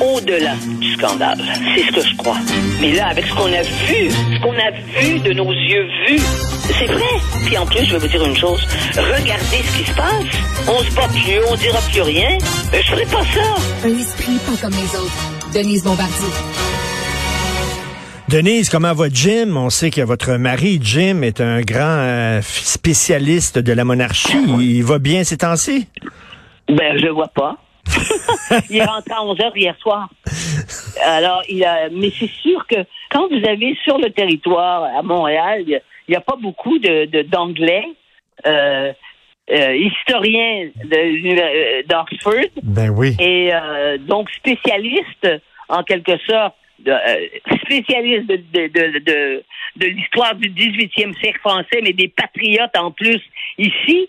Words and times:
Au-delà 0.00 0.54
du 0.80 0.92
scandale. 0.94 1.38
C'est 1.74 1.82
ce 1.82 1.92
que 1.92 2.00
je 2.00 2.16
crois. 2.16 2.36
Mais 2.80 2.92
là, 2.92 3.08
avec 3.08 3.26
ce 3.26 3.34
qu'on 3.34 3.52
a 3.52 3.62
vu, 3.62 4.10
ce 4.10 4.40
qu'on 4.40 4.54
a 4.54 4.70
vu 5.00 5.18
de 5.20 5.32
nos 5.32 5.52
yeux 5.52 5.86
vus, 6.06 6.20
c'est 6.78 6.86
vrai. 6.86 7.12
Puis 7.46 7.56
en 7.58 7.66
plus, 7.66 7.84
je 7.84 7.92
vais 7.92 7.98
vous 7.98 8.08
dire 8.08 8.24
une 8.24 8.36
chose. 8.36 8.60
Regardez 8.96 9.62
ce 9.64 9.78
qui 9.78 9.84
se 9.84 9.94
passe. 9.94 10.24
On 10.68 10.78
se 10.82 10.94
bat 10.94 11.08
plus, 11.08 11.40
on 11.50 11.54
dira 11.56 11.78
plus 11.92 12.02
rien. 12.02 12.38
Mais 12.72 12.82
je 12.82 12.90
ferai 12.90 13.04
pas 13.04 13.24
ça. 13.24 13.86
Un 13.86 13.98
esprit 13.98 14.38
pas 14.46 14.56
comme 14.60 14.74
les 14.74 14.96
autres. 14.96 15.52
Denise 15.54 15.84
Bombardier. 15.84 16.28
Denise, 18.28 18.68
comment 18.68 18.94
va 18.94 19.08
Jim? 19.12 19.56
On 19.56 19.70
sait 19.70 19.90
que 19.90 20.02
votre 20.02 20.34
mari, 20.34 20.78
Jim, 20.80 21.22
est 21.22 21.40
un 21.40 21.62
grand 21.62 21.80
euh, 21.80 22.40
spécialiste 22.42 23.58
de 23.58 23.72
la 23.72 23.84
monarchie. 23.84 24.38
Il 24.60 24.84
va 24.84 25.00
bien 25.00 25.24
ces 25.24 25.38
temps-ci? 25.38 25.88
Ben, 26.68 26.96
je 26.96 27.08
vois 27.08 27.26
pas. 27.34 27.56
il 28.70 28.76
est 28.76 28.84
rentré 28.84 29.12
à 29.14 29.22
11 29.22 29.40
heures 29.40 29.56
hier 29.56 29.76
soir. 29.80 30.08
Alors, 31.04 31.42
il 31.48 31.64
a, 31.64 31.88
mais 31.90 32.10
c'est 32.18 32.30
sûr 32.42 32.66
que 32.66 32.76
quand 33.10 33.28
vous 33.28 33.48
avez 33.48 33.76
sur 33.82 33.98
le 33.98 34.10
territoire 34.10 34.84
à 34.84 35.02
Montréal, 35.02 35.64
il 35.66 35.80
n'y 36.08 36.16
a, 36.16 36.20
pas 36.20 36.36
beaucoup 36.40 36.78
de, 36.78 37.22
d'anglais. 37.22 37.84
Euh, 38.46 38.92
euh, 39.50 39.74
historien 39.74 40.70
de, 40.84 41.86
d'Oxford. 41.88 42.50
Ben 42.62 42.90
oui. 42.90 43.16
Et 43.18 43.50
euh, 43.52 43.98
donc 43.98 44.30
spécialiste, 44.30 45.26
en 45.68 45.82
quelque 45.82 46.16
sorte, 46.18 46.54
euh, 46.86 47.26
spécialiste 47.62 48.26
de, 48.26 48.36
de, 48.36 48.66
de, 48.68 48.98
de, 48.98 49.42
de 49.76 49.86
l'histoire 49.86 50.34
du 50.34 50.50
18e 50.50 51.18
siècle 51.20 51.40
français, 51.40 51.80
mais 51.82 51.92
des 51.92 52.08
patriotes 52.08 52.76
en 52.76 52.90
plus 52.90 53.20
ici. 53.58 54.08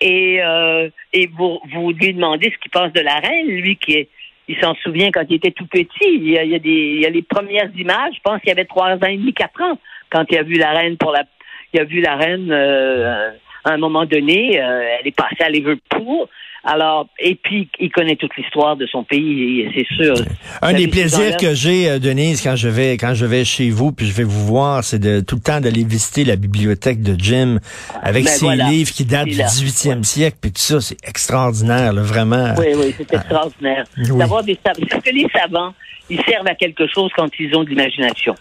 Et, 0.00 0.42
euh, 0.42 0.88
et 1.12 1.28
vous, 1.28 1.60
vous 1.72 1.92
lui 1.92 2.12
demandez 2.12 2.50
ce 2.52 2.58
qu'il 2.58 2.70
pense 2.70 2.92
de 2.92 3.00
la 3.00 3.16
reine, 3.16 3.46
lui 3.46 3.76
qui 3.76 3.94
est, 3.94 4.08
il 4.48 4.58
s'en 4.60 4.74
souvient 4.82 5.10
quand 5.12 5.24
il 5.28 5.36
était 5.36 5.52
tout 5.52 5.66
petit. 5.66 5.88
Il 6.02 6.28
y 6.28 6.38
a, 6.38 6.44
il 6.44 6.50
y 6.50 6.54
a 6.56 6.58
des, 6.58 6.70
il 6.70 7.00
y 7.00 7.06
a 7.06 7.10
les 7.10 7.22
premières 7.22 7.70
images. 7.76 8.14
Je 8.16 8.20
pense 8.22 8.40
qu'il 8.40 8.48
y 8.48 8.52
avait 8.52 8.64
trois 8.64 8.90
ans 8.90 9.06
et 9.06 9.16
demi, 9.16 9.32
quatre 9.32 9.60
ans 9.62 9.78
quand 10.10 10.24
il 10.30 10.38
a 10.38 10.42
vu 10.42 10.54
la 10.54 10.72
reine 10.72 10.96
pour 10.96 11.12
la, 11.12 11.24
il 11.72 11.80
a 11.80 11.84
vu 11.84 12.00
la 12.00 12.16
reine 12.16 12.50
euh, 12.50 13.30
à 13.64 13.72
un 13.72 13.78
moment 13.78 14.04
donné. 14.04 14.60
Euh, 14.60 14.96
elle 14.98 15.06
est 15.06 15.16
passée 15.16 15.42
à 15.42 15.48
Liverpool. 15.48 16.26
Alors, 16.64 17.08
et 17.18 17.34
puis, 17.34 17.68
il 17.80 17.90
connaît 17.90 18.14
toute 18.14 18.36
l'histoire 18.36 18.76
de 18.76 18.86
son 18.86 19.02
pays, 19.02 19.68
c'est 19.74 19.86
sûr. 19.96 20.14
Un 20.62 20.72
des 20.74 20.86
plaisirs 20.86 21.36
que 21.36 21.54
j'ai, 21.54 21.88
euh, 21.90 21.98
Denise, 21.98 22.40
quand 22.40 22.54
je 22.54 22.68
vais 22.68 22.92
quand 22.92 23.14
je 23.14 23.26
vais 23.26 23.44
chez 23.44 23.70
vous, 23.70 23.90
puis 23.90 24.06
je 24.06 24.12
vais 24.12 24.22
vous 24.22 24.46
voir, 24.46 24.84
c'est 24.84 25.00
de 25.00 25.20
tout 25.20 25.34
le 25.36 25.40
temps 25.42 25.60
d'aller 25.60 25.82
visiter 25.82 26.24
la 26.24 26.36
bibliothèque 26.36 27.02
de 27.02 27.16
Jim 27.18 27.58
avec 28.00 28.24
Ben 28.24 28.30
ses 28.30 28.44
voilà. 28.44 28.68
livres 28.68 28.92
qui 28.92 29.04
datent 29.04 29.26
du 29.26 29.34
est 29.34 29.38
là. 29.38 29.46
18e 29.46 30.04
siècle, 30.04 30.36
puis 30.40 30.52
tout 30.52 30.60
ça, 30.60 30.80
c'est 30.80 30.96
extraordinaire, 31.04 31.92
là, 31.92 32.02
vraiment. 32.02 32.54
Oui, 32.58 32.66
oui, 32.76 32.94
c'est 32.96 33.12
extraordinaire. 33.12 33.84
oui. 33.98 34.18
D'avoir 34.18 34.44
des 34.44 34.56
savants. 34.64 34.86
Parce 34.88 35.02
que 35.02 35.10
les 35.10 35.26
savants, 35.34 35.74
ils 36.10 36.20
servent 36.28 36.46
à 36.46 36.54
quelque 36.54 36.86
chose 36.86 37.10
quand 37.16 37.28
ils 37.40 37.54
ont 37.56 37.64
de 37.64 37.70
l'imagination. 37.70 38.34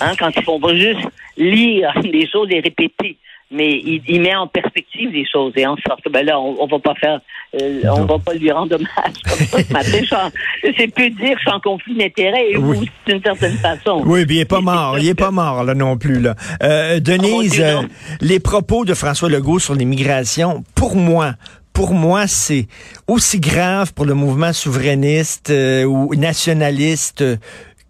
Hein, 0.00 0.12
quand 0.18 0.30
ils 0.34 0.42
font 0.44 0.60
pas 0.60 0.74
juste 0.74 1.00
lire 1.36 1.92
des 2.02 2.26
choses 2.30 2.48
et 2.50 2.60
répéter. 2.60 3.18
Mais 3.52 3.68
il, 3.84 4.00
il 4.06 4.20
met 4.20 4.34
en 4.36 4.46
perspective 4.46 5.10
les 5.12 5.26
choses 5.26 5.52
et 5.56 5.66
en 5.66 5.76
sorte 5.86 6.02
ben 6.12 6.24
là, 6.24 6.38
on, 6.38 6.56
on 6.60 6.66
va 6.68 6.78
pas 6.78 6.94
faire, 6.94 7.20
euh, 7.60 7.80
on 7.96 8.04
va 8.04 8.18
pas 8.20 8.34
lui 8.34 8.50
rendre 8.52 8.76
hommage 8.76 9.14
comme 9.28 9.46
ça 9.46 9.58
ce 9.64 9.72
matin. 9.72 9.98
Je 10.00 10.04
suis 10.04 10.14
en- 10.14 10.30
C'est 10.78 10.86
peu 10.94 11.10
dire, 11.10 11.36
en 11.46 11.58
conflit 11.58 11.96
d'intérêt 11.96 12.52
et 12.52 12.56
Oui. 12.56 12.88
d'une 13.06 13.20
certaine 13.20 13.56
façon. 13.56 14.02
Oui, 14.06 14.24
puis 14.24 14.36
il 14.36 14.40
est 14.40 14.44
pas 14.44 14.60
mort. 14.60 14.98
Il 15.00 15.08
est 15.08 15.14
pas 15.16 15.32
mort, 15.32 15.64
là, 15.64 15.74
non 15.74 15.96
plus, 15.98 16.20
là. 16.20 16.36
Euh, 16.62 17.00
Denise, 17.00 17.50
Dieu, 17.52 17.64
euh, 17.64 17.82
les 18.20 18.38
propos 18.38 18.84
de 18.84 18.94
François 18.94 19.28
Legault 19.28 19.58
sur 19.58 19.74
l'immigration, 19.74 20.62
pour 20.76 20.94
moi, 20.94 21.32
pour 21.72 21.92
moi, 21.94 22.26
c'est 22.28 22.66
aussi 23.08 23.40
grave 23.40 23.94
pour 23.94 24.04
le 24.04 24.14
mouvement 24.14 24.52
souverainiste 24.52 25.50
euh, 25.50 25.84
ou 25.84 26.14
nationaliste 26.14 27.24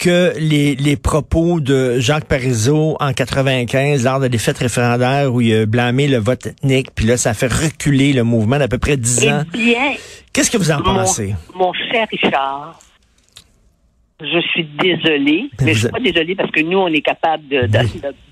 que 0.01 0.33
les, 0.39 0.75
les 0.77 0.97
propos 0.97 1.61
de 1.61 2.01
Jacques 2.01 2.25
Parizeau 2.25 2.97
en 3.01 3.13
95 3.13 4.03
lors 4.05 4.19
de 4.19 4.29
des 4.29 4.39
fêtes 4.39 4.59
référendaires 4.59 5.33
où 5.33 5.41
il 5.43 5.55
a 5.55 5.67
blâmé 5.67 6.09
le 6.09 6.17
vote 6.17 6.47
ethnique, 6.47 6.89
puis 6.95 7.05
là, 7.07 7.17
ça 7.17 7.31
a 7.31 7.35
fait 7.35 7.53
reculer 7.53 8.13
le 8.15 8.25
mouvement 8.25 8.59
d'à 8.59 8.67
peu 8.69 8.79
près 8.79 8.97
10 8.97 9.29
ans. 9.29 9.43
Eh 9.55 9.59
bien, 9.59 9.93
Qu'est-ce 10.33 10.51
que 10.51 10.57
vous 10.57 10.71
en 10.71 10.79
mon, 10.79 10.85
pensez? 10.85 11.35
mon 11.55 11.73
cher 11.75 12.07
Richard, 12.11 12.79
je 14.21 14.41
suis 14.53 14.65
désolée, 14.65 15.51
Mais 15.61 15.67
mais 15.67 15.75
je 15.75 15.81
suis 15.81 15.89
pas 15.89 16.01
désolée 16.01 16.35
parce 16.35 16.51
que 16.51 16.61
nous, 16.61 16.79
on 16.79 16.89
est 16.89 17.03
capable 17.03 17.47
de 17.49 17.67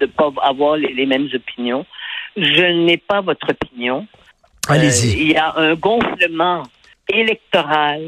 de 0.01 0.07
pas 0.07 0.31
avoir 0.43 0.77
les, 0.77 0.93
les 0.95 1.07
mêmes 1.07 1.29
opinions. 1.35 1.85
Je 2.37 2.85
n'ai 2.87 2.97
pas 2.97 3.21
votre 3.21 3.51
opinion. 3.51 4.07
Allez-y. 4.69 5.09
Euh, 5.11 5.17
il 5.19 5.33
y 5.33 5.37
a 5.37 5.55
un 5.57 5.75
gonflement 5.75 6.63
électoral 7.13 8.01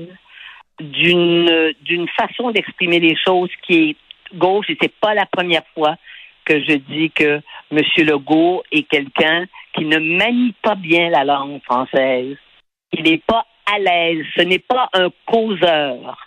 d'une 0.81 1.73
d'une 1.83 2.09
façon 2.09 2.51
d'exprimer 2.51 3.01
les 3.01 3.17
choses 3.17 3.51
qui 3.67 3.91
est 3.91 3.97
gauche 4.35 4.67
et 4.69 4.77
c'est 4.81 4.95
pas 5.01 5.15
la 5.15 5.27
première 5.27 5.67
fois 5.75 5.97
que 6.45 6.61
je 6.61 6.77
dis 6.77 7.11
que 7.11 7.41
M. 7.71 7.83
Legault 7.99 8.63
est 8.73 8.89
quelqu'un 8.89 9.47
qui 9.75 9.85
ne 9.85 9.99
manie 9.99 10.55
pas 10.63 10.75
bien 10.75 11.11
la 11.11 11.25
langue 11.25 11.63
française. 11.63 12.37
Il 12.93 13.05
n'est 13.05 13.23
pas 13.25 13.47
à 13.67 13.79
l'aise. 13.79 14.25
Ce 14.37 14.43
n'est 14.43 14.59
pas 14.59 14.89
un 14.95 15.11
causeur. 15.27 16.27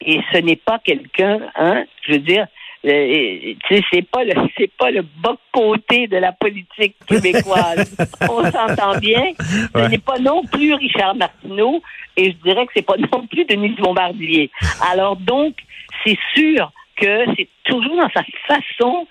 Et 0.00 0.20
ce 0.32 0.38
n'est 0.38 0.56
pas 0.56 0.78
quelqu'un, 0.78 1.40
hein, 1.56 1.84
je 2.02 2.12
veux 2.12 2.18
dire, 2.18 2.46
c'est 2.82 4.02
pas 4.10 4.24
le 4.24 4.32
c'est 4.58 4.70
pas 4.76 4.90
le 4.90 5.02
bas 5.02 5.36
côté 5.52 6.06
de 6.06 6.16
la 6.16 6.32
politique 6.32 6.96
québécoise. 7.06 7.96
On 8.30 8.42
s'entend 8.50 8.98
bien. 8.98 9.32
Ce 9.38 9.78
Ouais. 9.78 9.88
n'est 9.88 9.98
pas 9.98 10.18
non 10.18 10.42
plus 10.44 10.74
Richard 10.74 11.14
Martineau 11.14 11.82
et 12.16 12.32
je 12.32 12.36
dirais 12.38 12.66
que 12.66 12.72
c'est 12.74 12.86
pas 12.86 12.96
non 13.12 13.26
plus 13.26 13.44
Denise 13.44 13.76
Bombardier. 13.76 14.50
Alors 14.90 15.16
donc, 15.16 15.56
c'est 16.04 16.18
sûr 16.34 16.72
que 16.96 17.24
c'est 17.36 17.48
toujours 17.64 17.96
dans 17.96 18.10
sa 18.10 18.22
façon 18.46 19.06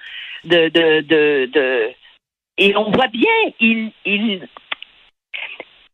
de 0.46 0.70
de 0.70 1.02
de, 1.02 1.46
de 1.52 1.90
et 2.58 2.76
on 2.76 2.92
voit 2.92 3.08
bien, 3.08 3.32
il 3.60 3.92
il 4.06 4.48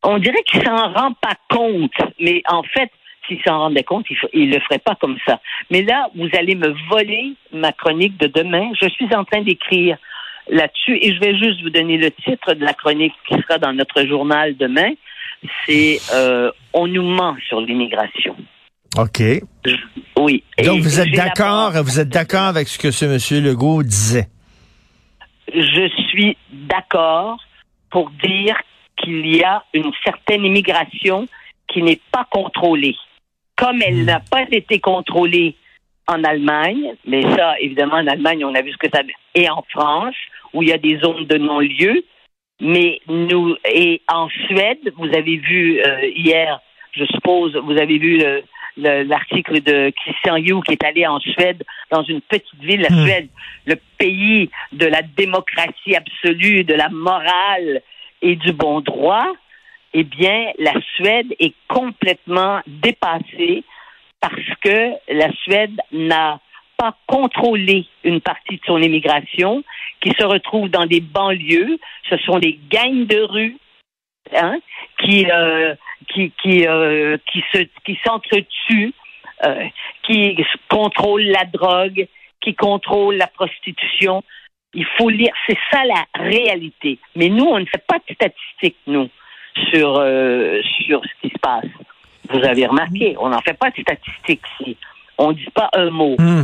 on 0.04 0.18
dirait 0.20 0.44
qu'il 0.44 0.64
s'en 0.64 0.94
rend 0.94 1.14
pas 1.14 1.36
compte, 1.50 1.92
mais 2.20 2.42
en 2.48 2.62
fait, 2.62 2.92
s'il 3.28 3.40
s'en 3.46 3.58
rendait 3.60 3.84
compte, 3.84 4.06
il, 4.10 4.16
f- 4.18 4.30
il 4.34 4.50
le 4.52 4.60
ferait 4.62 4.80
pas 4.80 4.96
comme 4.96 5.18
ça. 5.28 5.40
Mais 5.70 5.82
là, 5.84 6.08
vous 6.16 6.30
allez 6.38 6.56
me 6.56 6.74
voler 6.90 7.34
ma 7.54 7.72
chronique 7.72 8.18
de 8.20 8.28
demain. 8.28 8.72
Je 8.82 8.88
suis 8.90 9.14
en 9.16 9.24
train 9.26 9.42
d'écrire 9.42 9.98
là-dessus 10.50 10.98
et 11.02 11.14
je 11.14 11.20
vais 11.20 11.38
juste 11.38 11.62
vous 11.64 11.70
donner 11.72 11.98
le 11.98 12.12
titre 12.12 12.54
de 12.54 12.64
la 12.64 12.74
chronique 12.74 13.14
qui 13.28 13.36
sera 13.42 13.58
dans 13.58 13.74
notre 13.74 14.06
journal 14.06 14.56
demain. 14.58 14.92
C'est 15.66 16.00
euh, 16.14 16.52
On 16.74 16.88
nous 16.88 17.04
ment 17.04 17.36
sur 17.48 17.62
l'immigration. 17.62 18.36
OK. 18.98 19.20
Je- 19.66 19.76
Oui. 20.18 20.44
Donc, 20.64 20.78
Et 20.78 20.80
vous 20.80 21.00
êtes 21.00 21.12
d'accord, 21.12 21.72
vous 21.84 22.00
êtes 22.00 22.10
d'accord 22.10 22.44
avec 22.44 22.68
ce 22.68 22.78
que 22.80 22.92
ce 22.92 23.06
monsieur 23.06 23.42
Legault 23.42 23.84
disait? 23.84 24.28
je 25.54 25.88
suis 26.10 26.38
d'accord 26.52 27.38
pour 27.92 28.10
dire 28.24 28.58
qu'il 28.98 29.26
y 29.28 29.44
a 29.44 29.64
une 29.74 29.92
certaine 30.04 30.44
immigration 30.44 31.28
qui 31.68 31.82
n'est 31.84 32.00
pas 32.12 32.26
contrôlée. 32.30 32.96
Comme 33.58 33.82
elle 33.82 34.04
n'a 34.06 34.20
pas 34.20 34.44
été 34.52 34.80
contrôlée 34.80 35.56
en 36.08 36.24
Allemagne, 36.24 36.94
mais 37.06 37.22
ça, 37.36 37.56
évidemment, 37.60 37.96
en 37.96 38.08
Allemagne, 38.08 38.44
on 38.46 38.54
a 38.54 38.62
vu 38.62 38.72
ce 38.72 38.78
que 38.78 38.90
ça 38.94 39.02
et 39.34 39.50
en 39.50 39.64
France, 39.70 40.16
où 40.54 40.62
il 40.62 40.70
y 40.70 40.74
a 40.74 40.78
des 40.78 40.98
zones 41.00 41.26
de 41.26 41.38
non-lieu, 41.38 42.04
mais 42.62 43.00
nous, 43.08 43.56
et 43.74 44.02
en 44.08 44.30
Suède, 44.30 44.94
vous 44.98 45.08
avez 45.08 45.38
vu 45.38 45.80
euh, 45.82 46.06
hier, 46.16 46.60
je 46.94 47.06
suppose, 47.06 47.56
vous 47.58 47.78
avez 47.78 47.98
vu 47.98 48.18
le- 48.20 48.44
le- 48.78 49.04
l'article 49.04 49.62
de 49.62 49.92
Christian 49.92 50.36
Yu 50.38 50.62
qui 50.64 50.74
est 50.74 50.84
allé 50.84 51.08
en 51.08 51.20
Suède, 51.20 51.64
dans 51.92 52.04
une 52.04 52.22
petite 52.22 52.60
ville, 52.62 52.82
la 52.82 52.90
Hmm. 52.90 53.04
Suède, 53.06 53.30
le 53.66 53.76
pays 53.98 54.50
de 54.74 54.86
la 54.86 55.02
démocratie 55.02 55.96
absolue, 55.96 56.64
de 56.66 56.74
la 56.74 56.90
morale 56.90 57.82
et 58.22 58.36
du 58.36 58.52
bon 58.54 58.82
droit, 58.82 59.28
eh 59.98 60.04
bien, 60.04 60.52
la 60.60 60.74
Suède 60.96 61.34
est 61.40 61.54
complètement 61.70 62.60
dépassée 62.68 63.64
parce 64.20 64.50
que 64.62 64.92
la 65.08 65.32
Suède 65.44 65.80
n'a 65.94 66.42
pas 66.78 66.98
contrôlé 67.08 67.86
une 68.04 68.20
partie 68.20 68.58
de 68.58 68.62
son 68.66 68.82
immigration 68.82 69.64
qui 70.02 70.12
se 70.20 70.26
retrouve 70.26 70.68
dans 70.68 70.86
des 70.86 71.00
banlieues. 71.00 71.80
Ce 72.10 72.18
sont 72.18 72.40
des 72.40 72.60
gangs 72.70 73.08
de 73.08 73.22
rue 73.22 73.58
hein, 74.34 74.58
qui, 75.00 75.32
euh, 75.32 75.76
qui, 76.14 76.34
qui, 76.44 76.68
euh, 76.68 77.18
qui 77.32 77.42
se 77.54 77.60
qui 77.86 77.98
s'entretuent 78.06 78.94
euh, 79.46 79.66
qui 80.04 80.38
contrôle 80.70 81.24
la 81.24 81.46
drogue, 81.46 82.06
qui 82.42 82.54
contrôle 82.54 83.16
la 83.16 83.28
prostitution. 83.28 84.24
Il 84.74 84.86
faut 84.98 85.10
lire, 85.10 85.34
c'est 85.48 85.58
ça 85.72 85.86
la 85.86 86.06
réalité. 86.16 87.00
Mais 87.16 87.30
nous, 87.30 87.46
on 87.46 87.60
ne 87.60 87.66
fait 87.66 87.86
pas 87.88 88.00
de 88.00 88.14
statistiques, 88.14 88.78
nous, 88.88 89.10
sur, 89.72 89.98
euh, 90.00 90.60
sur 90.86 91.02
ce 91.04 91.28
qui 91.28 91.34
se 91.34 91.40
passe. 91.40 91.66
Vous 92.30 92.44
avez 92.44 92.66
remarqué, 92.66 93.16
on 93.20 93.30
n'en 93.30 93.42
fait 93.42 93.54
pas 93.58 93.70
de 93.70 93.82
statistiques 93.82 94.42
ici. 94.60 94.78
On 95.18 95.30
ne 95.30 95.34
dit 95.34 95.48
pas 95.54 95.70
un 95.74 95.90
mot. 95.92 96.16
Hmm. 96.18 96.44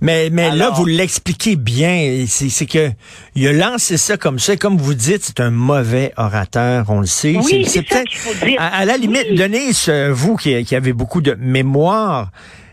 Mais, 0.00 0.30
mais 0.32 0.50
là, 0.56 0.70
vous 0.70 0.86
l'expliquez 0.86 1.54
bien. 1.54 2.24
C'est 2.26 2.48
c'est 2.48 2.64
que 2.64 2.88
il 3.34 3.46
a 3.48 3.52
lancé 3.52 3.98
ça 3.98 4.16
comme 4.16 4.38
ça. 4.38 4.56
Comme 4.56 4.78
vous 4.78 4.94
dites, 4.94 5.22
c'est 5.22 5.40
un 5.40 5.50
mauvais 5.50 6.12
orateur, 6.16 6.86
on 6.88 7.00
le 7.00 7.06
sait. 7.06 7.36
Oui, 7.36 7.66
c'est 7.66 7.82
peut-être-. 7.86 8.10
À, 8.58 8.78
à 8.78 8.84
la 8.86 8.96
limite, 8.96 9.26
Oui. 9.30 9.36
Denise, 9.36 9.90
vous 10.10 10.36
qui, 10.36 10.64
qui 10.64 10.74
avez 10.74 10.94
beaucoup 10.94 11.20
de 11.20 11.34
mémoire, 11.38 12.30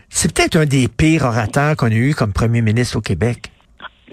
c'est 0.08 0.34
peut-être 0.34 0.56
un 0.56 0.64
des 0.64 0.88
pires 0.88 1.24
orateurs 1.26 1.76
qu'on 1.76 1.88
a 1.88 1.94
eu 1.94 2.14
comme 2.14 2.32
premier 2.32 2.62
ministre 2.62 2.96
au 2.96 3.02
Québec. 3.02 3.50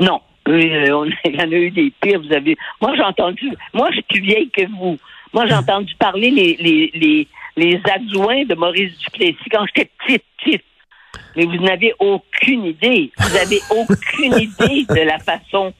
Non. 0.01 0.19
Oui, 0.45 0.69
euh, 0.73 0.91
on- 0.93 1.05
il 1.25 1.35
y 1.35 1.41
en 1.41 1.43
a 1.51 1.55
eu 1.55 1.71
des 1.71 1.91
pires, 2.01 2.19
vous 2.21 2.33
avez. 2.33 2.57
Moi, 2.81 2.91
j'ai 2.97 3.03
entendu. 3.03 3.49
Moi, 3.73 3.87
je 3.91 3.93
suis 3.93 4.03
plus 4.09 4.21
vieille 4.21 4.51
que 4.55 4.63
vous. 4.77 4.97
Moi, 5.33 5.47
j'ai 5.47 5.55
entendu 5.55 5.93
parler 5.95 6.29
les, 6.29 6.55
les, 6.57 6.91
les, 6.93 7.27
les 7.57 7.81
adjoints 7.91 8.45
de 8.45 8.55
Maurice 8.55 8.97
Duplessis 8.99 9.49
quand 9.51 9.65
j'étais 9.67 9.89
petite, 9.97 10.23
petite. 10.37 10.63
Mais 11.35 11.45
vous 11.45 11.57
n'avez 11.57 11.93
aucune 11.99 12.65
idée. 12.65 13.11
Vous 13.17 13.35
avez 13.35 13.59
aucune 13.71 14.33
idée 14.39 14.85
de 14.87 15.05
la 15.05 15.17
façon 15.19 15.73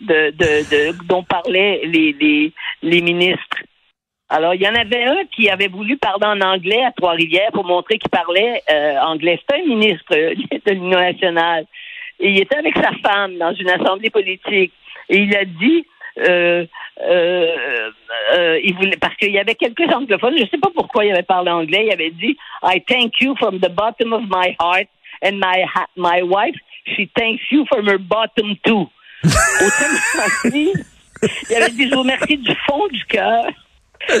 de, 0.00 0.30
de, 0.30 0.92
de 0.92 1.06
dont 1.06 1.22
parlaient 1.22 1.80
les, 1.84 2.12
les, 2.12 2.52
les 2.82 3.00
ministres. 3.00 3.58
Alors, 4.30 4.54
il 4.54 4.60
y 4.60 4.68
en 4.68 4.74
avait 4.74 5.04
un 5.04 5.24
qui 5.34 5.48
avait 5.48 5.68
voulu 5.68 5.96
parler 5.96 6.26
en 6.26 6.40
anglais 6.42 6.84
à 6.84 6.92
Trois-Rivières 6.92 7.50
pour 7.52 7.64
montrer 7.64 7.98
qu'il 7.98 8.10
parlait 8.10 8.62
euh, 8.70 8.98
anglais. 9.00 9.40
C'était 9.40 9.62
un 9.62 9.66
ministre 9.66 10.12
euh, 10.12 10.34
de 10.66 10.72
l'Union 10.72 10.98
nationale. 10.98 11.64
Et 12.20 12.30
il 12.30 12.40
était 12.40 12.56
avec 12.56 12.76
sa 12.76 12.92
femme 13.02 13.38
dans 13.38 13.54
une 13.54 13.70
assemblée 13.70 14.10
politique. 14.10 14.72
Et 15.08 15.18
il 15.18 15.34
a 15.34 15.46
dit, 15.46 15.86
euh, 16.20 16.66
euh, 17.00 17.90
euh, 18.34 18.60
il 18.62 18.74
voulait, 18.74 18.96
parce 18.96 19.14
qu'il 19.16 19.30
y 19.30 19.38
avait 19.38 19.54
quelques 19.54 19.92
anglophones, 19.92 20.36
je 20.36 20.42
ne 20.42 20.48
sais 20.48 20.58
pas 20.58 20.70
pourquoi 20.74 21.04
il 21.04 21.12
avait 21.12 21.22
parlé 21.22 21.50
anglais, 21.50 21.84
il 21.86 21.92
avait 21.92 22.10
dit, 22.10 22.36
I 22.62 22.82
thank 22.86 23.20
you 23.20 23.34
from 23.36 23.58
the 23.58 23.68
bottom 23.68 24.12
of 24.12 24.22
my 24.28 24.56
heart, 24.60 24.88
and 25.22 25.38
my, 25.38 25.64
my 25.96 26.22
wife, 26.22 26.56
she 26.86 27.10
thanks 27.16 27.42
you 27.50 27.64
from 27.66 27.86
her 27.86 27.98
bottom 27.98 28.56
too. 28.64 28.88
Dit, 30.44 30.72
il 31.50 31.56
avait 31.56 31.70
dit, 31.72 31.88
je 31.88 31.94
vous 31.94 32.02
remercie 32.02 32.38
du 32.38 32.54
fond 32.66 32.86
du 32.88 33.04
cœur. 33.06 33.44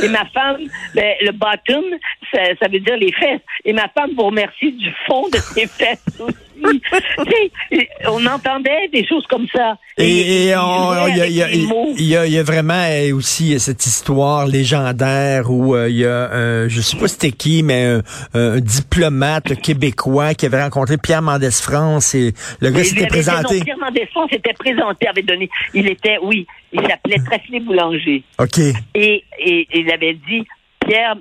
Et 0.02 0.08
ma 0.08 0.24
femme, 0.26 0.64
ben, 0.94 1.14
le 1.20 1.30
bottom, 1.30 1.84
ça, 2.32 2.40
ça 2.60 2.68
veut 2.68 2.80
dire 2.80 2.96
les 2.96 3.12
fesses. 3.12 3.40
Et 3.64 3.72
ma 3.72 3.88
femme 3.88 4.10
vous 4.16 4.24
remercie 4.24 4.72
du 4.72 4.92
fond 5.06 5.28
de 5.28 5.38
ses 5.38 5.68
fesses 5.68 6.20
aussi. 6.20 6.47
on 8.06 8.26
entendait 8.26 8.88
des 8.92 9.06
choses 9.06 9.26
comme 9.28 9.46
ça. 9.54 9.76
Et, 9.96 10.44
il 10.44 12.06
y, 12.06 12.38
a, 12.38 12.42
vraiment 12.42 12.74
euh, 12.74 13.14
aussi 13.14 13.58
cette 13.58 13.84
histoire 13.86 14.46
légendaire 14.46 15.50
où 15.50 15.74
euh, 15.74 15.88
il 15.88 15.96
y 15.96 16.04
a, 16.04 16.08
euh, 16.32 16.68
je 16.68 16.80
sais 16.80 16.96
pas 16.96 17.08
c'était 17.08 17.32
qui, 17.32 17.62
mais 17.62 17.84
un, 17.84 18.02
un 18.34 18.60
diplomate 18.60 19.60
québécois 19.60 20.34
qui 20.34 20.46
avait 20.46 20.62
rencontré 20.62 20.98
Pierre 20.98 21.22
Mendès 21.22 21.50
France 21.50 22.14
et 22.14 22.32
le 22.60 22.70
gars 22.70 22.84
s'était 22.84 23.06
présenté. 23.06 23.58
non, 23.58 23.64
Pierre 23.64 23.78
Mendès 23.78 24.06
France 24.06 24.30
s'était 24.32 24.54
présenté, 24.54 25.08
avait 25.08 25.22
donné. 25.22 25.50
Il 25.74 25.88
était, 25.88 26.18
oui, 26.22 26.46
il 26.72 26.80
s'appelait 26.80 27.18
Trefflé 27.24 27.60
Boulanger. 27.60 28.22
OK. 28.38 28.58
et, 28.58 28.74
et, 28.94 29.24
et 29.38 29.68
il 29.72 29.90
avait 29.90 30.14
dit 30.14 30.46
Pierre, 30.86 31.16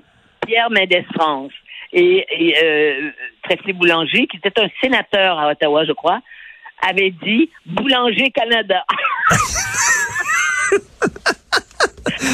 Pierre 0.45 0.69
Mendès 0.69 1.06
France. 1.13 1.51
Et, 1.94 2.25
et 2.30 2.56
euh, 2.63 3.12
Boulanger, 3.74 4.28
qui 4.28 4.38
était 4.38 4.60
un 4.62 4.68
sénateur 4.81 5.39
à 5.39 5.50
Ottawa, 5.51 5.86
je 5.86 5.94
crois, 5.94 6.19
avait 6.81 7.12
dit 7.12 7.50
Boulanger 7.66 8.30
Canada. 8.31 8.84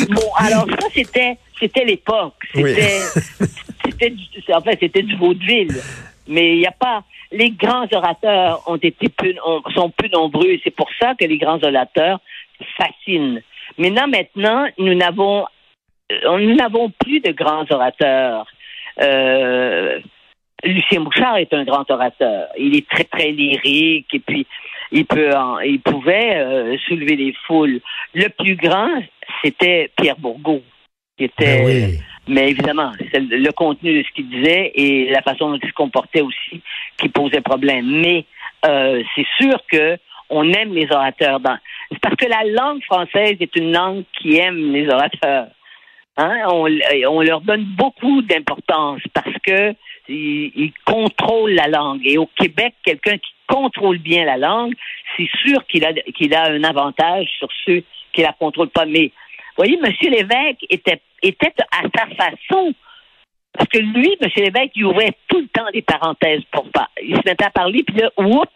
bon, 0.10 0.32
alors 0.38 0.66
ça, 0.80 0.88
c'était 0.94 1.38
c'était 1.60 1.86
l'époque. 1.86 2.34
C'était 2.54 3.00
c'était 3.86 4.10
du, 4.10 4.24
en 4.54 4.62
fait, 4.62 4.78
c'était 4.80 5.04
du 5.04 5.16
vaudeville. 5.16 5.76
Mais 6.28 6.54
il 6.56 6.60
n'y 6.60 6.68
a 6.68 6.72
pas. 6.72 7.04
Les 7.32 7.50
grands 7.52 7.88
orateurs 7.92 8.62
ont 8.68 8.78
été 8.78 9.10
peu, 9.10 9.34
ont- 9.46 9.62
sont 9.74 9.90
plus 9.90 10.10
nombreux. 10.10 10.48
et 10.50 10.62
C'est 10.64 10.76
pour 10.76 10.90
ça 11.02 11.16
que 11.20 11.26
les 11.26 11.38
grands 11.38 11.62
orateurs 11.64 12.20
fascinent. 12.78 13.42
Maintenant, 13.78 14.08
maintenant, 14.08 14.68
nous 14.78 14.94
n'avons 14.94 15.46
euh, 16.12 16.38
nous 16.40 16.56
n'avons 16.56 16.90
plus 16.92 17.20
de 17.22 17.32
grands 17.32 17.66
orateurs. 17.70 18.46
Euh, 19.02 20.00
Lucien 20.64 21.02
Bouchard 21.02 21.38
est 21.38 21.54
un 21.54 21.64
grand 21.66 21.90
orateur. 21.92 22.48
Il 22.58 22.76
est 22.76 22.88
très 22.88 23.04
très 23.04 23.32
lyrique 23.32 24.08
et 24.14 24.20
puis 24.20 24.46
il 24.92 25.06
peut 25.06 25.36
en- 25.36 25.60
il 25.60 25.80
pouvait 25.82 26.36
euh, 26.38 26.78
soulever 26.88 27.16
les 27.16 27.34
foules. 27.46 27.82
Le 28.14 28.30
plus 28.30 28.56
grand, 28.56 28.90
c'était 29.44 29.92
Pierre 29.98 30.18
Bourgault, 30.18 30.62
qui 31.18 31.26
était 31.26 31.64
Ben 31.64 31.66
oui. 31.66 32.00
mais 32.28 32.50
évidemment, 32.52 32.92
c'est 33.12 33.20
le 33.20 33.38
le 33.38 33.52
contenu 33.52 34.00
de 34.02 34.08
ce 34.08 34.12
qu'il 34.14 34.30
disait 34.30 34.72
et 34.76 35.10
la 35.10 35.22
façon 35.22 35.50
dont 35.52 35.60
il 35.62 35.68
se 35.68 35.74
comportait 35.74 36.22
aussi 36.22 36.62
qui 36.98 37.10
posait 37.10 37.42
problème. 37.42 37.86
Mais 38.02 38.24
euh, 38.66 39.04
c'est 39.16 39.28
sûr 39.42 39.58
que 39.70 39.98
on 40.30 40.50
aime 40.54 40.74
les 40.74 40.90
orateurs. 40.92 41.42
Dans... 41.42 41.58
C'est 41.92 42.00
parce 42.00 42.16
que 42.16 42.26
la 42.28 42.44
langue 42.46 42.82
française 42.84 43.36
est 43.42 43.56
une 43.58 43.74
langue 43.74 44.04
qui 44.18 44.38
aime 44.38 44.72
les 44.72 44.88
orateurs. 44.88 45.48
Hein? 46.18 46.44
On, 46.48 46.68
on 47.10 47.22
leur 47.22 47.42
donne 47.42 47.66
beaucoup 47.76 48.22
d'importance 48.22 49.02
parce 49.14 49.36
que 49.46 49.74
ils, 50.10 50.52
ils 50.56 50.74
contrôlent 50.86 51.54
la 51.54 51.68
langue. 51.68 52.02
Et 52.06 52.18
au 52.18 52.28
Québec, 52.28 52.74
quelqu'un 52.84 53.18
qui 53.18 53.32
contrôle 53.48 53.98
bien 53.98 54.26
la 54.26 54.38
langue, 54.38 54.74
c'est 55.18 55.30
sûr 55.46 55.66
qu'il 55.68 55.86
a, 55.86 55.94
qu'il 55.94 56.34
a 56.34 56.52
un 56.52 56.64
avantage 56.64 57.28
sur 57.38 57.50
ceux 57.66 57.84
qui 58.12 58.22
la 58.22 58.34
contrôlent 58.34 58.70
pas. 58.70 58.86
Mais 58.86 59.12
voyez, 59.58 59.78
M. 59.84 59.92
Lévesque 60.02 60.66
était, 60.70 61.02
était 61.22 61.54
à 61.72 61.84
sa 61.96 62.08
façon. 62.16 62.74
Parce 63.54 63.70
que 63.70 63.80
lui, 63.80 64.18
M. 64.20 64.30
Lévesque, 64.36 64.72
il 64.76 64.86
ouvrait 64.86 65.14
tout 65.28 65.40
le 65.40 65.48
temps 65.48 65.70
des 65.72 65.84
parenthèses 65.84 66.42
pour 66.52 66.70
pas. 66.72 66.90
Il 67.02 67.16
se 67.16 67.22
mettait 67.26 67.46
à 67.46 67.52
parler, 67.52 67.84
puis 67.84 67.98
là, 67.98 68.10
oups, 68.18 68.52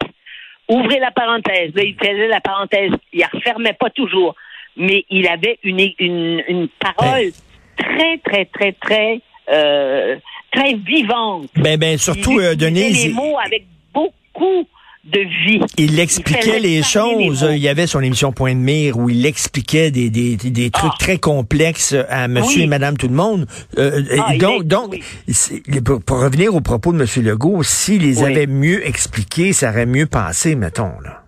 ouvrez 0.68 0.98
la 0.98 1.12
parenthèse. 1.12 1.72
Là, 1.74 1.84
il 1.84 1.94
faisait 1.94 2.26
la 2.26 2.40
parenthèse. 2.40 2.90
Il 3.12 3.20
la 3.20 3.28
refermait 3.28 3.74
pas 3.74 3.90
toujours. 3.90 4.34
Mais 4.76 5.04
il 5.10 5.26
avait 5.28 5.58
une, 5.62 5.80
une, 5.98 6.42
une 6.46 6.68
parole 6.68 7.32
très, 7.78 8.18
très, 8.24 8.44
très, 8.46 8.72
très, 8.72 9.20
euh, 9.52 10.16
très 10.52 10.74
vivante. 10.74 11.48
Ben, 11.56 11.78
ben, 11.78 11.96
surtout, 11.98 12.38
euh, 12.38 12.54
Denise, 12.54 13.06
les 13.06 13.12
mots 13.12 13.36
avec 13.44 13.64
beaucoup 13.94 14.66
de 15.04 15.20
vie. 15.20 15.60
il 15.78 15.98
expliquait 16.00 16.58
les 16.60 16.82
choses. 16.82 17.42
les 17.42 17.56
il 17.56 17.62
y 17.62 17.68
avait 17.68 17.86
son 17.86 18.00
émission 18.00 18.30
Point 18.32 18.54
de 18.54 18.60
mire 18.60 18.98
où 18.98 19.08
il 19.08 19.24
expliquait 19.24 19.90
des, 19.90 20.10
des, 20.10 20.36
des 20.36 20.70
trucs 20.70 20.90
Ah. 20.94 20.98
très 20.98 21.16
complexes 21.18 21.94
à 22.10 22.28
monsieur 22.28 22.58
Oui. 22.58 22.64
et 22.64 22.66
madame 22.66 22.98
tout 22.98 23.08
le 23.08 23.14
monde. 23.14 23.46
Euh, 23.78 24.02
Ah, 24.20 24.34
il 24.34 24.38
donc, 24.38 24.60
est- 24.62 24.64
donc 24.66 24.90
oui. 24.92 25.80
pour, 25.82 26.02
pour 26.02 26.20
revenir 26.20 26.54
au 26.54 26.60
propos 26.60 26.92
de 26.92 26.98
monsieur 26.98 27.22
Legault, 27.22 27.62
s'il 27.62 28.02
les 28.02 28.22
Oui. 28.22 28.30
avait 28.30 28.46
mieux 28.46 28.86
expliqués, 28.86 29.54
ça 29.54 29.70
aurait 29.70 29.86
mieux 29.86 30.06
passé, 30.06 30.54
mettons, 30.56 30.92
là. 31.02 31.22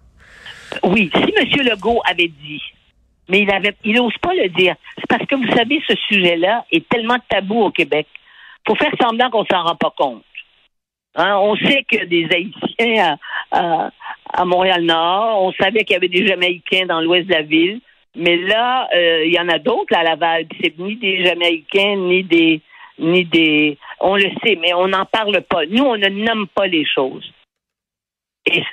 Oui, 0.85 1.11
si 1.15 1.33
M. 1.37 1.67
Legault 1.67 2.01
avait 2.09 2.29
dit, 2.29 2.61
mais 3.31 3.43
il 3.43 3.51
avait, 3.51 3.75
il 3.85 3.95
n'ose 3.95 4.17
pas 4.19 4.35
le 4.35 4.49
dire. 4.49 4.75
C'est 4.97 5.07
parce 5.09 5.25
que 5.25 5.37
vous 5.37 5.55
savez, 5.55 5.81
ce 5.89 5.95
sujet-là 6.09 6.65
est 6.71 6.89
tellement 6.89 7.19
tabou 7.29 7.63
au 7.63 7.71
Québec. 7.71 8.07
faut 8.67 8.75
faire 8.75 8.93
semblant 9.01 9.31
qu'on 9.31 9.47
s'en 9.47 9.63
rend 9.63 9.77
pas 9.77 9.93
compte. 9.97 10.25
Hein, 11.17 11.37
on 11.39 11.57
sait 11.57 11.85
a 12.01 12.05
des 12.05 12.29
Haïtiens 12.31 13.17
à, 13.51 14.45
Montréal-Nord. 14.45 15.43
On 15.43 15.53
savait 15.53 15.85
qu'il 15.85 15.95
y 15.95 15.97
avait 15.97 16.09
des 16.09 16.27
Jamaïcains 16.27 16.87
dans 16.87 17.01
l'ouest 17.01 17.27
de 17.27 17.35
la 17.35 17.43
ville. 17.43 17.81
Mais 18.17 18.37
là, 18.37 18.89
euh, 18.95 19.25
il 19.25 19.33
y 19.33 19.41
en 19.41 19.49
a 19.49 19.59
d'autres 19.59 19.97
à 19.97 20.03
Laval. 20.03 20.47
C'est 20.61 20.79
ni 20.79 20.97
des 20.97 21.25
Jamaïcains, 21.25 21.97
ni 21.97 22.23
des, 22.25 22.61
ni 22.99 23.25
des. 23.25 23.79
On 24.01 24.17
le 24.17 24.31
sait, 24.45 24.57
mais 24.61 24.73
on 24.75 24.89
n'en 24.89 25.05
parle 25.05 25.41
pas. 25.43 25.67
Nous, 25.67 25.83
on 25.83 25.97
ne 25.97 26.09
nomme 26.09 26.47
pas 26.49 26.67
les 26.67 26.85
choses. 26.85 27.33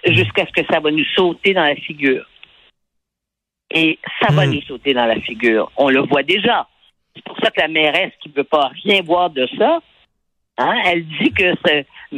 Jusqu'à 0.05 0.45
ce 0.45 0.61
que 0.61 0.65
ça 0.71 0.79
va 0.79 0.91
nous 0.91 1.05
sauter 1.15 1.53
dans 1.53 1.65
la 1.65 1.75
figure. 1.75 2.25
Et 3.71 4.00
ça 4.21 4.31
va 4.31 4.45
nous 4.45 4.62
sauter 4.62 4.93
dans 4.93 5.05
la 5.05 5.19
figure. 5.19 5.71
On 5.75 5.89
le 5.89 6.01
voit 6.01 6.24
déjà. 6.24 6.67
C'est 7.15 7.24
pour 7.24 7.38
ça 7.39 7.51
que 7.51 7.59
la 7.59 7.67
mairesse 7.67 8.13
qui 8.21 8.29
ne 8.29 8.36
veut 8.36 8.43
pas 8.43 8.69
rien 8.83 9.01
voir 9.01 9.29
de 9.29 9.47
ça, 9.57 9.79
hein, 10.57 10.74
elle 10.86 11.05
dit 11.05 11.31
que 11.31 11.53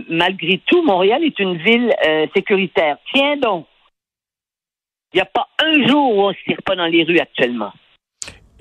malgré 0.10 0.60
tout, 0.68 0.84
Montréal 0.84 1.24
est 1.24 1.40
une 1.40 1.58
ville 1.58 1.94
euh, 2.06 2.28
sécuritaire. 2.36 2.98
Tiens 3.14 3.38
donc. 3.38 3.66
Il 5.12 5.18
n'y 5.18 5.22
a 5.22 5.26
pas 5.26 5.48
un 5.58 5.88
jour 5.88 6.16
où 6.16 6.22
on 6.22 6.30
ne 6.30 6.34
se 6.36 6.44
tire 6.44 6.62
pas 6.64 6.76
dans 6.76 6.86
les 6.86 7.04
rues 7.04 7.20
actuellement. 7.20 7.72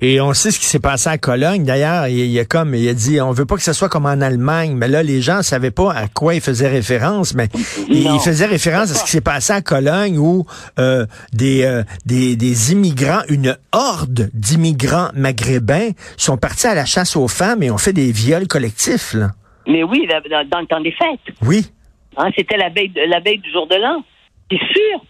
Et 0.01 0.21
on 0.21 0.33
sait 0.33 0.51
ce 0.51 0.59
qui 0.59 0.65
s'est 0.65 0.79
passé 0.79 1.09
à 1.09 1.17
Cologne. 1.17 1.65
D'ailleurs, 1.65 2.07
il, 2.07 2.17
il 2.19 2.31
y 2.31 2.39
a 2.39 2.45
comme, 2.45 2.73
il 2.73 2.87
a 2.87 2.93
dit, 2.93 3.19
on 3.19 3.31
veut 3.31 3.45
pas 3.45 3.55
que 3.55 3.61
ce 3.61 3.73
soit 3.73 3.89
comme 3.89 4.05
en 4.05 4.21
Allemagne. 4.21 4.73
Mais 4.75 4.87
là, 4.87 5.03
les 5.03 5.21
gens 5.21 5.41
savaient 5.41 5.71
pas 5.71 5.91
à 5.93 6.07
quoi 6.07 6.35
il 6.35 6.41
faisait 6.41 6.69
référence. 6.69 7.33
Mais 7.35 7.49
il, 7.89 8.09
il 8.13 8.19
faisait 8.19 8.45
référence 8.45 8.91
à 8.91 8.93
ce 8.93 9.03
qui 9.03 9.11
s'est 9.11 9.21
passé 9.21 9.51
à 9.51 9.61
Cologne 9.61 10.17
où 10.17 10.45
euh, 10.79 11.05
des, 11.33 11.63
euh, 11.63 11.83
des, 12.05 12.37
des 12.37 12.71
immigrants, 12.71 13.21
une 13.27 13.57
horde 13.73 14.29
d'immigrants 14.33 15.09
maghrébins 15.15 15.89
sont 16.15 16.37
partis 16.37 16.67
à 16.67 16.75
la 16.75 16.85
chasse 16.85 17.17
aux 17.17 17.27
femmes 17.27 17.61
et 17.63 17.69
ont 17.71 17.77
fait 17.77 17.93
des 17.93 18.11
viols 18.11 18.47
collectifs. 18.47 19.13
Là. 19.13 19.31
Mais 19.67 19.83
oui, 19.83 20.07
dans, 20.07 20.47
dans 20.49 20.61
le 20.61 20.65
temps 20.67 20.81
des 20.81 20.93
fêtes. 20.93 21.35
Oui. 21.41 21.69
Hein, 22.17 22.29
C'était 22.37 22.57
la 22.57 22.69
veille, 22.69 22.91
la 23.07 23.19
veille 23.19 23.39
du 23.39 23.51
jour 23.51 23.67
de 23.67 23.75
l'an. 23.75 24.01
C'est 24.49 24.57
sûr. 24.57 25.05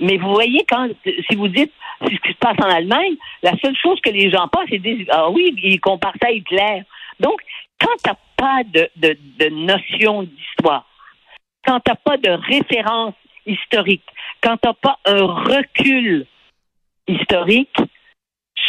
Mais 0.00 0.18
vous 0.18 0.32
voyez, 0.32 0.64
quand 0.68 0.88
si 1.04 1.36
vous 1.36 1.48
dites 1.48 1.72
ce 2.02 2.08
qui 2.08 2.32
se 2.32 2.38
passe 2.38 2.58
en 2.58 2.68
Allemagne, 2.68 3.16
la 3.42 3.56
seule 3.58 3.76
chose 3.76 4.00
que 4.00 4.10
les 4.10 4.30
gens 4.30 4.48
pensent, 4.48 4.68
c'est 4.70 4.78
disent 4.78 5.06
Ah 5.10 5.30
oui, 5.30 5.54
ils 5.62 5.80
comparent 5.80 6.16
ça 6.20 6.28
à 6.28 6.32
Hitler. 6.32 6.82
Donc, 7.18 7.40
quand 7.80 7.96
tu 8.04 8.10
n'as 8.10 8.16
pas 8.36 8.62
de, 8.64 8.90
de, 8.96 9.16
de 9.38 9.48
notion 9.48 10.24
d'histoire, 10.24 10.86
quand 11.66 11.80
tu 11.80 11.90
n'as 11.90 11.96
pas 11.96 12.16
de 12.18 12.30
référence 12.30 13.14
historique, 13.46 14.04
quand 14.42 14.56
tu 14.58 14.68
n'as 14.68 14.74
pas 14.74 14.98
un 15.06 15.24
recul 15.24 16.26
historique, 17.06 17.76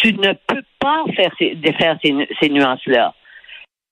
tu 0.02 0.14
ne 0.14 0.34
peux 0.34 0.64
pas 0.80 1.04
faire 1.16 1.32
ces, 1.38 1.56
défaire 1.56 1.98
ces, 2.04 2.28
ces 2.40 2.50
nuances-là. 2.50 3.14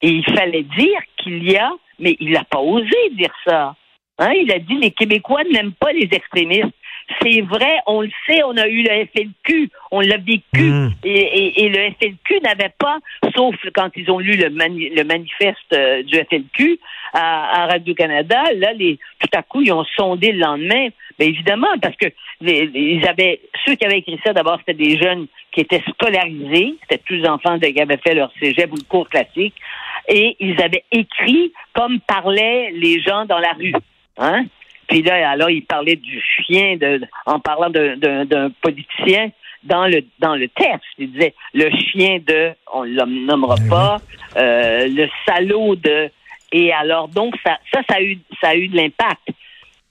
Et 0.01 0.10
il 0.10 0.25
fallait 0.25 0.63
dire 0.63 1.00
qu'il 1.18 1.50
y 1.50 1.58
a, 1.58 1.72
mais 2.00 2.15
il 2.20 2.32
n'a 2.32 2.44
pas 2.44 2.60
osé 2.60 3.10
dire 3.12 3.34
ça. 3.46 3.75
Hein, 4.18 4.32
il 4.34 4.51
a 4.51 4.60
dit 4.60 4.75
les 4.75 4.92
Québécois 4.92 5.44
n'aiment 5.44 5.74
pas 5.74 5.92
les 5.92 6.08
extrémistes. 6.12 6.74
C'est 7.22 7.42
vrai, 7.42 7.78
on 7.86 8.02
le 8.02 8.10
sait, 8.28 8.42
on 8.44 8.58
a 8.58 8.68
eu 8.68 8.82
le 8.82 9.06
FLQ, 9.06 9.70
on 9.92 10.00
l'a 10.00 10.18
vécu, 10.18 10.42
Mm. 10.64 10.90
et, 11.04 11.10
et- 11.20 11.64
et 11.66 11.70
le 11.70 11.92
FLQ 11.92 12.40
n'avait 12.44 12.74
pas, 12.80 12.98
sauf 13.36 13.56
quand 13.76 13.90
ils 13.96 14.10
ont 14.10 14.18
lu 14.20 14.36
le, 14.38 14.50
mani- 14.50 14.90
le 14.90 15.04
manifeste 15.04 15.74
euh, 15.74 16.02
du 16.04 16.16
FLQ 16.18 16.80
à, 17.14 17.64
à 17.64 17.68
Radio-Canada, 17.68 18.44
là, 18.56 18.74
les, 18.74 18.98
tout 19.20 19.30
à 19.38 19.44
coup, 19.44 19.62
ils 19.62 19.72
ont 19.72 19.86
sondé 19.96 20.32
le 20.32 20.40
lendemain. 20.40 20.88
Mais 21.20 21.28
évidemment, 21.28 21.68
parce 21.82 21.96
que 21.96 22.08
les, 22.42 22.66
les- 22.68 22.80
ils 23.00 23.08
avaient, 23.08 23.40
ceux 23.66 23.76
qui 23.76 23.86
avaient 23.86 24.00
écrit 24.00 24.20
ça, 24.26 24.34
d'abord, 24.34 24.58
c'était 24.60 24.74
des 24.84 24.98
jeunes 24.98 25.28
qui 25.52 25.62
étaient 25.62 25.84
scolarisés, 25.90 26.76
c'était 26.82 27.02
tous 27.06 27.14
les 27.14 27.28
enfants 27.28 27.58
de- 27.58 27.68
qui 27.68 27.80
avaient 27.82 27.98
fait 28.06 28.16
leur 28.16 28.32
cégep 28.40 28.72
ou 28.72 28.76
le 28.76 28.84
cours 28.90 29.08
classique, 29.10 29.54
et 30.10 30.36
ils 30.40 30.60
avaient 30.62 30.84
écrit 30.92 31.54
comme 31.74 32.00
parlaient 32.02 32.72
les 32.74 33.00
gens 33.02 33.26
dans 33.26 33.40
la 33.40 33.54
rue. 33.54 33.74
Hein? 34.18 34.46
Puis 34.88 35.01
là, 35.01 35.30
alors, 35.32 35.50
il 35.50 35.63
parlait 35.65 35.96
du 35.96 36.22
chien 36.22 36.77
de, 36.77 37.01
en 37.25 37.39
parlant 37.39 37.70
d'un- 37.70 37.98
d'un 37.98 38.25
d'un 38.25 38.50
politicien 38.62 39.32
dans 39.63 39.88
le 39.88 40.04
dans 40.20 40.36
le 40.36 40.48
texte. 40.48 40.86
Il 40.98 41.12
disait 41.12 41.34
le 41.54 41.70
chien 41.72 42.20
de, 42.25 42.51
on 42.74 42.86
ne 42.86 43.25
nommera 43.25 43.56
pas, 43.70 43.98
euh, 44.38 44.88
le 44.88 45.08
salaud 45.25 45.75
de. 45.75 46.10
Et 46.51 46.72
alors, 46.72 47.08
donc, 47.08 47.36
ça, 47.44 47.58
ça, 47.74 47.82
ça 47.89 47.96
a 47.98 48.01
eu, 48.01 48.20
ça 48.39 48.50
a 48.50 48.56
eu 48.56 48.68
de 48.68 48.75
l'impact. 48.77 49.27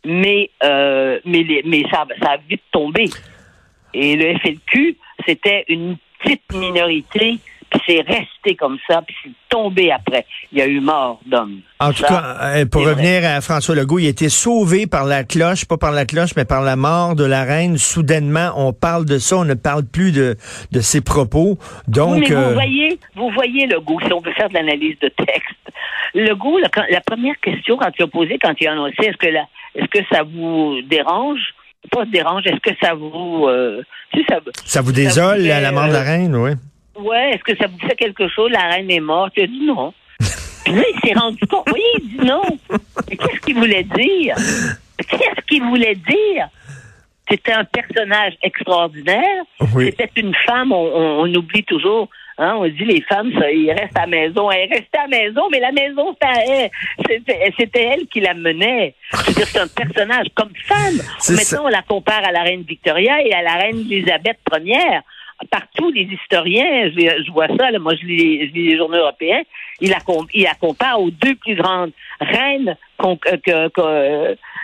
Mais, 0.07 0.51
euh, 0.63 1.19
mais, 1.25 1.43
les- 1.43 1.63
mais 1.65 1.83
ça, 1.91 2.07
ça 2.23 2.33
a 2.33 2.37
vite 2.37 2.63
tombé. 2.71 3.07
Et 3.95 4.17
le 4.17 4.35
FLQ, 4.39 4.97
c'était 5.27 5.65
une 5.69 5.97
petite 6.21 6.43
minorité, 6.53 7.37
puis 7.71 7.81
c'est 7.87 8.01
resté 8.01 8.55
comme 8.59 8.79
ça, 8.89 9.03
puis 9.03 9.15
c'est 9.23 9.31
tombé 9.49 9.91
après. 9.93 10.27
Il 10.53 10.59
y 10.59 10.63
a 10.63 10.67
eu 10.67 10.81
mort 10.81 11.21
d'hommes. 11.27 11.61
En 11.81 11.93
tout 11.93 12.03
Ça, 12.03 12.09
cas, 12.09 12.37
euh, 12.57 12.67
pour 12.67 12.85
revenir 12.87 13.25
à 13.25 13.41
François 13.41 13.75
Legault, 13.75 13.99
il 13.99 14.07
a 14.07 14.11
été 14.11 14.29
sauvé 14.29 14.87
par 14.87 15.05
la 15.05 15.25
cloche, 15.25 15.65
pas 15.65 15.77
par 15.77 15.93
la 15.93 16.05
cloche, 16.07 16.31
mais 16.37 16.45
par 16.45 16.63
la 16.63 16.77
mort 16.77 17.15
de 17.15 17.25
la 17.25 17.45
reine. 17.45 17.79
Soudainement, 17.79 18.53
on 18.57 18.73
parle 18.73 19.05
de 19.05 19.19
ça, 19.19 19.37
on 19.39 19.45
ne 19.45 19.55
parle 19.55 19.85
plus 19.85 20.13
de, 20.13 20.37
de 20.73 20.81
ses 20.81 21.01
propos. 21.01 21.59
Donc, 21.89 22.15
oui, 22.15 22.27
mais 22.29 22.37
euh, 22.37 22.49
vous 22.49 22.55
voyez, 22.55 22.99
vous 23.17 23.31
voyez 23.31 23.67
le 23.67 23.81
goût, 23.81 24.01
si 24.01 24.13
on 24.13 24.21
veut 24.21 24.33
faire 24.33 24.49
de 24.49 24.55
l'analyse 24.55 24.99
de 25.01 25.09
texte. 25.09 25.57
Le 26.15 26.35
goût, 26.35 26.59
la, 26.59 26.69
la 26.91 27.01
première 27.01 27.39
question 27.41 27.77
quand 27.77 27.91
il 27.99 28.03
a 28.05 28.07
posé, 28.07 28.39
quand 28.41 28.55
il 28.61 28.69
a 28.69 28.73
annoncé, 28.73 28.95
est-ce 29.01 29.17
que 29.17 29.27
la, 29.27 29.47
est-ce 29.75 29.87
que 29.89 30.05
ça 30.13 30.23
vous 30.23 30.81
dérange? 30.89 31.41
Pas 31.91 32.07
dérange, 32.07 32.47
est-ce 32.47 32.61
que 32.61 32.75
ça 32.81 32.95
vous, 32.95 33.47
euh, 33.47 33.83
ça, 34.29 34.39
ça 34.65 34.81
vous 34.81 34.93
désole, 34.93 35.41
vous 35.41 35.47
la, 35.47 35.57
fait, 35.57 35.61
la 35.61 35.73
mort 35.73 35.89
de 35.89 35.93
la 35.93 36.01
euh, 36.01 36.05
reine, 36.05 36.35
oui. 36.37 36.53
Ouais, 36.99 37.31
est-ce 37.33 37.43
que 37.45 37.57
ça 37.57 37.67
vous 37.67 37.79
fait 37.79 37.97
quelque 37.97 38.29
chose? 38.29 38.51
La 38.51 38.69
reine 38.69 38.91
est 38.91 39.01
morte. 39.01 39.33
Il 39.37 39.45
a 39.45 39.47
dit 39.47 39.67
non. 39.67 39.93
Puis 40.65 40.75
là, 40.75 40.83
il 40.95 41.01
s'est 41.09 41.19
rendu 41.19 41.47
compte. 41.47 41.69
Oui, 41.73 41.81
il 41.99 42.09
dit 42.19 42.25
non. 42.27 42.43
Mais 43.11 43.17
qu'est-ce 43.17 43.41
qu'il 43.41 43.57
voulait 43.57 43.85
dire? 43.85 44.35
Qu'est-ce 45.09 45.41
qu'il 45.47 45.63
voulait 45.65 45.95
dire? 45.97 46.49
C'était 47.31 47.53
un 47.53 47.65
personnage 47.65 48.35
extraordinaire. 48.43 49.43
Oui. 49.75 49.87
C'était 49.99 50.21
une 50.21 50.35
femme, 50.47 50.73
on, 50.73 50.77
on- 50.95 51.21
on 51.25 51.35
oublie 51.35 51.65
toujours. 51.65 52.09
Hein, 52.37 52.57
on 52.59 52.67
dit 52.67 52.85
les 52.85 53.01
femmes, 53.03 53.31
ça, 53.39 53.49
ils 53.51 53.71
restent 53.71 53.97
à 53.97 54.03
la 54.03 54.07
maison. 54.09 54.51
Elle 54.51 54.69
restait 54.69 54.99
à 54.99 55.07
la 55.07 55.19
maison, 55.19 55.43
mais 55.53 55.61
la 55.61 55.71
maison, 55.73 56.17
c'était 57.59 57.83
elle. 57.83 58.07
Qui 58.09 58.21
la 58.21 58.35
menait. 58.35 58.95
C'est-à-dire, 59.13 59.47
c'est 59.47 59.61
un 59.61 59.69
personnage 59.69 60.27
comme 60.35 60.51
femme. 60.67 60.99
Ça. 61.19 61.33
Maintenant, 61.33 61.67
on 61.67 61.69
la 61.69 61.83
compare 61.83 62.25
à 62.25 62.33
la 62.33 62.43
reine 62.43 62.63
Victoria 62.63 63.23
et 63.25 63.33
à 63.33 63.43
la 63.43 63.55
reine 63.55 63.81
Elisabeth 63.91 64.39
Ier. 64.65 65.01
Partout, 65.51 65.91
les 65.91 66.03
historiens, 66.13 66.91
je, 66.95 67.25
je 67.27 67.33
vois 67.33 67.49
ça, 67.59 67.71
là, 67.71 67.79
moi 67.79 67.95
je 68.01 68.07
lis, 68.07 68.49
je 68.49 68.53
lis 68.55 68.71
les 68.71 68.77
journaux 68.77 68.99
européens, 68.99 69.43
ils 69.81 69.91
la, 69.91 69.99
comparent 70.55 71.01
aux 71.01 71.11
deux 71.11 71.35
plus 71.35 71.57
grandes 71.57 71.91
reines 72.21 72.77
que- 72.99 73.69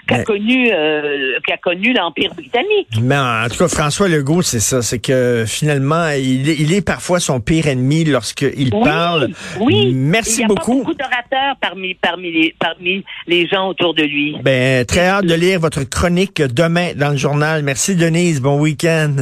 qu'a 0.06 0.24
connu, 0.24 0.70
euh, 0.72 1.36
connu 1.62 1.92
l'Empire 1.92 2.32
britannique. 2.34 2.88
Mais 3.02 3.16
en 3.18 3.46
tout 3.50 3.58
cas, 3.58 3.68
François 3.68 4.08
Legault, 4.08 4.42
c'est 4.42 4.60
ça, 4.60 4.80
c'est 4.80 4.98
que 5.00 5.44
finalement, 5.46 6.08
il 6.10 6.48
est, 6.48 6.56
il 6.58 6.72
est 6.72 6.84
parfois 6.84 7.20
son 7.20 7.40
pire 7.40 7.66
ennemi 7.66 8.04
lorsqu'il 8.04 8.70
Oui, 8.72 8.80
parle. 8.82 9.28
oui. 9.60 9.92
Merci 9.92 10.34
Il 10.34 10.38
n'y 10.38 10.44
a 10.44 10.48
beaucoup. 10.48 10.78
pas 10.78 10.84
beaucoup 10.84 10.94
d'orateurs 10.94 11.56
parmi, 11.60 11.94
parmi, 11.94 12.32
les, 12.32 12.54
parmi 12.58 13.04
les 13.26 13.46
gens 13.48 13.68
autour 13.68 13.92
de 13.94 14.04
lui. 14.04 14.36
Ben, 14.42 14.84
très 14.86 15.06
hâte 15.06 15.26
de 15.26 15.34
lire 15.34 15.60
votre 15.60 15.82
chronique 15.84 16.40
demain 16.40 16.92
dans 16.94 17.10
le 17.10 17.16
journal. 17.16 17.62
Merci 17.62 17.96
Denise, 17.96 18.40
bon 18.40 18.58
week-end. 18.60 19.16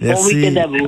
Bon 0.00 0.24
week-end 0.26 0.56
à 0.56 0.66
vous. 0.66 0.86